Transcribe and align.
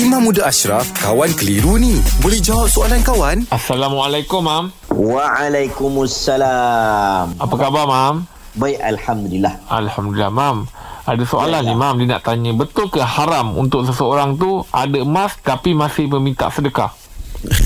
Imam 0.00 0.24
Muda 0.24 0.48
Ashraf, 0.48 0.88
kawan 0.96 1.28
keliru 1.36 1.76
ni. 1.76 2.00
Boleh 2.24 2.40
jawab 2.40 2.72
soalan 2.72 3.04
kawan? 3.04 3.44
Assalamualaikum, 3.52 4.40
Mam. 4.40 4.72
Waalaikumsalam. 4.88 7.36
Apa 7.36 7.52
khabar, 7.52 7.84
Mam? 7.84 8.24
Baik, 8.56 8.80
Alhamdulillah. 8.80 9.60
Alhamdulillah, 9.68 10.32
Mam. 10.32 10.64
Ada 11.04 11.20
soalan 11.28 11.68
ni, 11.68 11.76
Mam. 11.76 12.00
Dia 12.00 12.16
nak 12.16 12.24
tanya, 12.24 12.56
betul 12.56 12.88
ke 12.88 12.96
haram 12.96 13.60
untuk 13.60 13.84
seseorang 13.84 14.40
tu 14.40 14.64
ada 14.72 14.96
emas 14.96 15.36
tapi 15.44 15.76
masih 15.76 16.08
meminta 16.08 16.48
sedekah? 16.48 16.96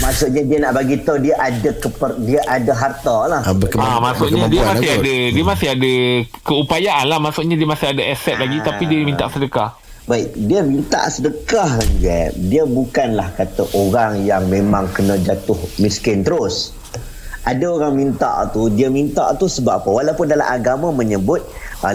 Maksudnya 0.03 0.43
dia 0.43 0.59
nak 0.59 0.75
bagi 0.75 0.98
tahu 1.03 1.19
dia 1.19 1.35
ada 1.39 1.71
keper, 1.71 2.14
dia 2.19 2.43
ada 2.46 2.73
harta 2.75 3.16
lah. 3.30 3.43
Ah, 3.43 3.55
Ah, 3.79 3.98
maksudnya 4.03 4.46
dia 4.46 4.62
masih 4.62 4.87
lah 4.87 4.91
kot. 4.91 5.03
ada 5.07 5.14
dia 5.30 5.45
masih 5.46 5.69
ada 5.71 5.93
keupayaan 6.43 7.07
lah. 7.07 7.19
Maksudnya 7.19 7.55
dia 7.55 7.66
masih 7.66 7.87
ada 7.95 8.03
aset 8.07 8.39
lagi 8.39 8.59
tapi 8.59 8.87
dia 8.87 9.03
minta 9.03 9.27
sedekah. 9.30 9.84
Baik, 10.05 10.36
dia 10.36 10.61
minta 10.61 11.09
sedekah 11.09 11.80
je. 11.96 12.29
Dia 12.52 12.68
bukanlah 12.68 13.32
kata 13.41 13.64
orang 13.73 14.20
yang 14.28 14.45
memang 14.52 14.84
kena 14.92 15.16
jatuh 15.16 15.56
miskin 15.80 16.20
terus. 16.20 16.77
Ada 17.48 17.65
orang 17.73 17.97
minta 17.97 18.45
tu, 18.52 18.69
dia 18.69 18.92
minta 18.92 19.33
tu 19.41 19.48
sebab 19.48 19.80
apa? 19.80 19.88
Walaupun 19.88 20.28
dalam 20.28 20.45
agama 20.45 20.92
menyebut 20.92 21.41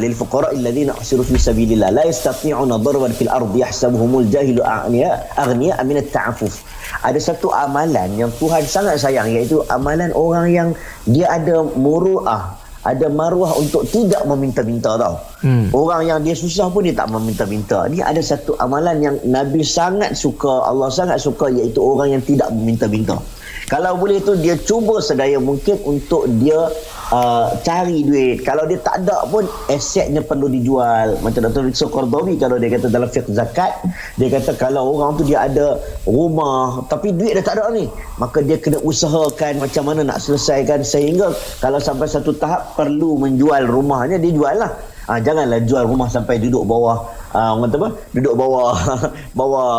lil 0.01 0.17
fuqara 0.17 0.49
alladhina 0.49 0.97
usiru 0.97 1.21
fi 1.21 1.37
sabilillah 1.37 1.93
la 1.93 2.09
yastati'una 2.09 2.81
darban 2.81 3.13
fil 3.13 3.29
ardi 3.29 3.61
yahsabuhumul 3.61 4.25
jahilu 4.25 4.65
aghniya 4.65 5.29
aghniya 5.37 5.77
min 5.85 6.01
at-ta'affuf. 6.01 6.65
Ada 7.05 7.21
satu 7.21 7.53
amalan 7.53 8.09
yang 8.17 8.33
Tuhan 8.41 8.65
sangat 8.65 9.05
sayang 9.05 9.29
iaitu 9.29 9.61
amalan 9.69 10.09
orang 10.17 10.49
yang 10.49 10.69
dia 11.05 11.29
ada 11.29 11.61
muruah, 11.61 12.57
ada 12.89 13.05
maruah 13.05 13.53
untuk 13.61 13.85
tidak 13.85 14.25
meminta-minta 14.25 14.97
tau. 14.97 15.21
Hmm. 15.45 15.69
Orang 15.69 16.09
yang 16.09 16.19
dia 16.25 16.33
susah 16.33 16.73
pun 16.73 16.81
dia 16.81 16.97
tak 16.97 17.13
meminta-minta. 17.13 17.85
Ni 17.85 18.01
ada 18.01 18.17
satu 18.17 18.57
amalan 18.57 18.97
yang 18.97 19.15
Nabi 19.29 19.61
sangat 19.61 20.17
suka, 20.17 20.65
Allah 20.65 20.89
sangat 20.89 21.21
suka 21.21 21.53
iaitu 21.53 21.77
orang 21.77 22.17
yang 22.17 22.23
tidak 22.25 22.49
meminta-minta. 22.49 23.21
Kalau 23.69 24.01
boleh 24.01 24.17
tu 24.25 24.33
dia 24.33 24.57
cuba 24.57 24.97
sedaya 24.97 25.37
mungkin 25.37 25.77
untuk 25.85 26.25
dia 26.41 26.57
uh, 27.13 27.53
cari 27.61 28.05
duit. 28.05 28.41
Kalau 28.45 28.65
dia 28.65 28.79
tak 28.81 29.05
ada 29.05 29.25
pun 29.27 29.45
asetnya 29.69 30.21
perlu 30.21 30.49
dijual. 30.49 31.17
Macam 31.21 31.45
Dr. 31.49 31.69
Rizal 31.69 31.89
Qardawi 31.89 32.37
kalau 32.37 32.57
dia 32.61 32.69
kata 32.73 32.87
dalam 32.89 33.09
fiqh 33.09 33.29
zakat, 33.33 33.73
dia 34.15 34.27
kata 34.29 34.55
kalau 34.55 34.97
orang 34.97 35.17
tu 35.19 35.23
dia 35.25 35.45
ada 35.45 35.77
rumah 36.05 36.85
tapi 36.87 37.13
duit 37.13 37.37
dah 37.37 37.43
tak 37.43 37.55
ada 37.59 37.73
ni, 37.73 37.85
maka 38.17 38.41
dia 38.41 38.57
kena 38.57 38.81
usahakan 38.81 39.61
macam 39.61 39.83
mana 39.85 40.01
nak 40.05 40.21
selesaikan 40.21 40.81
sehingga 40.85 41.33
kalau 41.59 41.77
sampai 41.81 42.07
satu 42.09 42.33
tahap 42.37 42.77
perlu 42.77 43.17
menjual 43.19 43.65
rumahnya 43.65 44.17
dia 44.21 44.31
jual 44.33 44.55
lah. 44.57 44.71
Ha, 45.09 45.17
janganlah 45.17 45.57
jual 45.65 45.89
rumah 45.89 46.05
sampai 46.05 46.37
duduk 46.37 46.69
bawah 46.69 47.01
uh, 47.33 47.57
orang 47.57 47.65
kata 47.65 47.77
apa? 47.81 47.89
Duduk 48.13 48.33
bawah 48.37 48.77
bawah 49.39 49.69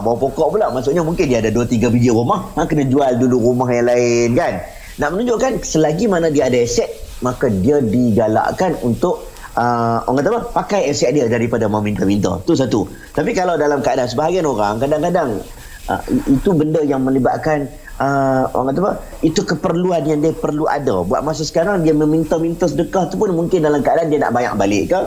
bawah 0.00 0.18
pokok 0.24 0.56
pula. 0.56 0.72
Maksudnya 0.72 1.04
mungkin 1.04 1.28
dia 1.28 1.44
ada 1.44 1.52
2 1.52 1.68
3 1.68 1.92
biji 1.92 2.08
rumah, 2.08 2.48
ha, 2.56 2.64
kena 2.64 2.88
jual 2.88 3.12
dulu 3.20 3.52
rumah 3.52 3.68
yang 3.68 3.92
lain 3.92 4.32
kan. 4.32 4.79
Nak 5.00 5.08
menunjukkan 5.16 5.64
selagi 5.64 6.04
mana 6.12 6.28
dia 6.28 6.52
ada 6.52 6.60
aset, 6.60 6.92
maka 7.24 7.48
dia 7.48 7.80
digalakkan 7.80 8.76
untuk 8.84 9.32
uh, 9.56 10.04
orang 10.04 10.20
kata 10.20 10.28
apa? 10.28 10.42
Pakai 10.60 10.80
aset 10.92 11.16
dia 11.16 11.24
daripada 11.24 11.72
meminta-minta. 11.72 12.36
Tu 12.44 12.52
satu. 12.52 12.84
Tapi 13.16 13.32
kalau 13.32 13.56
dalam 13.56 13.80
keadaan 13.80 14.12
sebahagian 14.12 14.44
orang 14.44 14.76
kadang-kadang 14.76 15.40
uh, 15.88 16.02
itu 16.28 16.52
benda 16.52 16.84
yang 16.84 17.00
melibatkan 17.00 17.64
uh, 17.96 18.44
orang 18.52 18.76
kata 18.76 18.80
apa 18.84 18.92
itu 19.24 19.40
keperluan 19.40 20.04
yang 20.04 20.20
dia 20.20 20.36
perlu 20.36 20.68
ada 20.68 21.00
buat 21.00 21.24
masa 21.24 21.48
sekarang 21.48 21.80
dia 21.80 21.96
meminta-minta 21.96 22.68
sedekah 22.68 23.08
tu 23.08 23.16
pun 23.16 23.32
mungkin 23.32 23.64
dalam 23.64 23.80
keadaan 23.80 24.12
dia 24.12 24.20
nak 24.20 24.36
bayar 24.36 24.52
balik 24.52 24.92
ke 24.92 25.00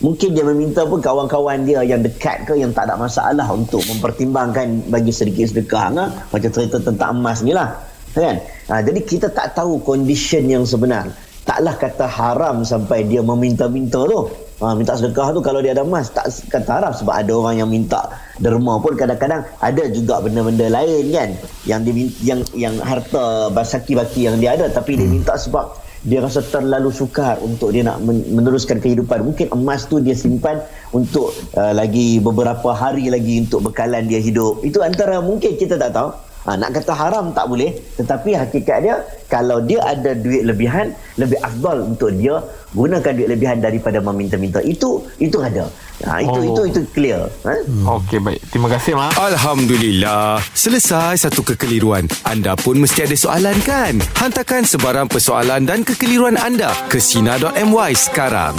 mungkin 0.00 0.32
dia 0.32 0.44
meminta 0.46 0.86
pun 0.88 1.02
kawan-kawan 1.02 1.66
dia 1.68 1.84
yang 1.84 2.00
dekat 2.00 2.48
ke 2.48 2.56
yang 2.56 2.72
tak 2.72 2.88
ada 2.88 2.96
masalah 2.96 3.44
untuk 3.52 3.84
mempertimbangkan 3.84 4.88
bagi 4.88 5.12
sedikit 5.12 5.50
sedekah 5.52 5.92
ke 5.92 6.04
macam 6.32 6.50
cerita 6.54 6.78
tentang 6.80 7.20
emas 7.20 7.44
ni 7.44 7.52
lah 7.52 7.89
kan? 8.14 8.42
Ha, 8.70 8.82
jadi 8.82 9.00
kita 9.02 9.26
tak 9.30 9.54
tahu 9.54 9.82
condition 9.82 10.46
yang 10.46 10.64
sebenar. 10.66 11.10
Taklah 11.40 11.74
kata 11.74 12.06
haram 12.06 12.62
sampai 12.62 13.08
dia 13.08 13.24
meminta-minta 13.24 14.04
tu. 14.06 14.30
Ha, 14.60 14.76
minta 14.76 14.92
sedekah 14.92 15.32
tu 15.32 15.40
kalau 15.40 15.64
dia 15.64 15.72
ada 15.72 15.80
emas 15.80 16.12
tak 16.12 16.28
kata 16.52 16.68
haram 16.68 16.92
sebab 16.92 17.16
ada 17.16 17.32
orang 17.32 17.64
yang 17.64 17.70
minta 17.72 18.12
derma 18.36 18.76
pun 18.76 18.92
kadang-kadang 18.92 19.40
ada 19.56 19.84
juga 19.88 20.20
benda-benda 20.20 20.68
lain 20.68 21.08
kan? 21.10 21.30
Yang 21.64 21.80
dia, 21.80 21.92
yang 22.22 22.40
yang 22.52 22.74
harta 22.84 23.48
basaki-baki 23.56 24.28
yang 24.28 24.36
dia 24.36 24.54
ada 24.60 24.68
tapi 24.68 25.00
dia 25.00 25.08
minta 25.08 25.32
sebab 25.40 25.80
dia 26.00 26.20
rasa 26.20 26.40
terlalu 26.40 26.88
sukar 26.88 27.36
untuk 27.44 27.76
dia 27.76 27.84
nak 27.84 28.04
men- 28.04 28.24
meneruskan 28.36 28.80
kehidupan. 28.80 29.20
Mungkin 29.20 29.52
emas 29.52 29.84
tu 29.88 30.00
dia 30.00 30.16
simpan 30.16 30.60
untuk 30.92 31.32
uh, 31.56 31.72
lagi 31.76 32.20
beberapa 32.20 32.72
hari 32.72 33.08
lagi 33.08 33.44
untuk 33.44 33.68
bekalan 33.68 34.08
dia 34.08 34.20
hidup. 34.20 34.60
Itu 34.60 34.80
antara 34.80 35.20
mungkin 35.20 35.56
kita 35.56 35.76
tak 35.76 35.92
tahu 35.96 36.08
Ha, 36.40 36.56
nak 36.56 36.72
kata 36.72 36.96
haram 36.96 37.36
tak 37.36 37.52
boleh 37.52 37.68
tetapi 38.00 38.32
hakikat 38.32 38.78
dia 38.80 38.96
kalau 39.28 39.60
dia 39.60 39.76
ada 39.84 40.16
duit 40.16 40.40
lebihan 40.40 40.88
lebih 41.20 41.36
afdal 41.36 41.84
untuk 41.84 42.16
dia 42.16 42.40
gunakan 42.72 43.12
duit 43.12 43.28
lebihan 43.28 43.60
daripada 43.60 44.00
meminta-minta 44.00 44.64
itu 44.64 45.04
itu 45.20 45.36
ada 45.36 45.68
ha, 46.08 46.16
itu 46.16 46.40
Oh. 46.40 46.48
itu 46.48 46.60
itu 46.72 46.80
clear 46.96 47.28
ha? 47.44 47.52
Okey, 48.00 48.24
baik. 48.24 48.40
Terima 48.48 48.72
kasih, 48.72 48.96
Mam. 48.96 49.12
Alhamdulillah. 49.12 50.40
Selesai 50.56 51.28
satu 51.28 51.44
kekeliruan. 51.44 52.08
Anda 52.24 52.56
pun 52.56 52.80
mesti 52.80 53.04
ada 53.04 53.16
soalan 53.16 53.60
kan? 53.60 54.00
Hantarkan 54.16 54.64
sebarang 54.64 55.12
persoalan 55.12 55.68
dan 55.68 55.84
kekeliruan 55.84 56.40
anda 56.40 56.72
ke 56.88 56.96
Sina.my 56.96 57.92
sekarang. 57.92 58.56